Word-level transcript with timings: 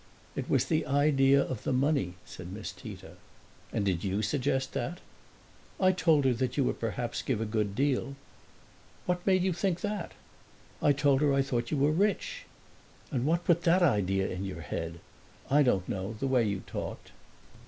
"It 0.35 0.49
was 0.49 0.65
the 0.65 0.83
idea 0.87 1.39
of 1.43 1.61
the 1.61 1.71
money," 1.71 2.15
said 2.25 2.51
Miss 2.51 2.71
Tita. 2.71 3.17
"And 3.71 3.85
did 3.85 4.03
you 4.03 4.23
suggest 4.23 4.73
that?" 4.73 4.97
"I 5.79 5.91
told 5.91 6.25
her 6.25 6.33
that 6.33 6.57
you 6.57 6.63
would 6.63 6.79
perhaps 6.79 7.21
give 7.21 7.39
a 7.39 7.45
good 7.45 7.75
deal." 7.75 8.15
"What 9.05 9.27
made 9.27 9.43
you 9.43 9.53
think 9.53 9.81
that?" 9.81 10.13
"I 10.81 10.91
told 10.91 11.21
her 11.21 11.31
I 11.31 11.43
thought 11.43 11.69
you 11.69 11.77
were 11.77 11.91
rich." 11.91 12.45
"And 13.11 13.27
what 13.27 13.45
put 13.45 13.61
that 13.61 13.83
idea 13.83 14.27
into 14.27 14.47
your 14.47 14.61
head?" 14.61 15.01
"I 15.51 15.61
don't 15.61 15.87
know; 15.87 16.13
the 16.19 16.25
way 16.25 16.45
you 16.45 16.61
talked." 16.65 17.11